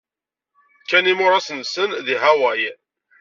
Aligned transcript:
Kkan 0.81 1.09
imuras-nsen 1.11 1.89
deg 2.07 2.19
Hawaii. 2.23 2.71